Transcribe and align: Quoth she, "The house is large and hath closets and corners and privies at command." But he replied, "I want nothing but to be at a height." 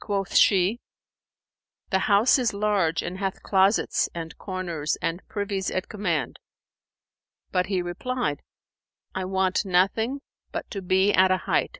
Quoth 0.00 0.34
she, 0.34 0.80
"The 1.90 2.00
house 2.10 2.40
is 2.40 2.52
large 2.52 3.02
and 3.02 3.18
hath 3.18 3.44
closets 3.44 4.08
and 4.12 4.36
corners 4.36 4.96
and 5.00 5.22
privies 5.28 5.70
at 5.70 5.88
command." 5.88 6.40
But 7.52 7.66
he 7.66 7.80
replied, 7.80 8.42
"I 9.14 9.24
want 9.26 9.64
nothing 9.64 10.22
but 10.50 10.68
to 10.72 10.82
be 10.82 11.12
at 11.12 11.30
a 11.30 11.36
height." 11.46 11.78